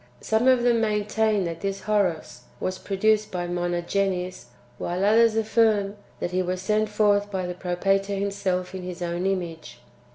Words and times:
Some 0.21 0.47
of 0.47 0.63
them 0.63 0.81
main 0.81 1.05
tain 1.05 1.43
that 1.43 1.61
this 1.61 1.81
Horos 1.81 2.39
was 2.59 2.79
produced 2.79 3.29
by 3.31 3.45
Monogenes, 3.45 4.45
while 4.79 5.05
others 5.05 5.35
affirm 5.35 5.95
that 6.19 6.31
he 6.31 6.41
was 6.41 6.59
sent 6.59 6.89
forth 6.89 7.29
by 7.29 7.45
the 7.45 7.53
Propator 7.53 8.15
him 8.15 8.31
self 8.31 8.73
in 8.73 8.81
His 8.81 9.03
own 9.03 9.27
image. 9.27 9.77